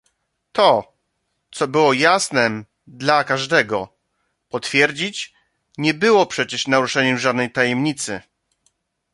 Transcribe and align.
"To, 0.51 0.83
co 1.51 1.67
było 1.67 1.93
jasnem 1.93 2.65
dla 2.87 3.23
każdego, 3.23 3.95
potwierdzić, 4.49 5.33
nie 5.77 5.93
było 5.93 6.25
przecież 6.25 6.67
naruszeniem 6.67 7.17
żadnej 7.17 7.51
tajemnicy." 7.51 8.21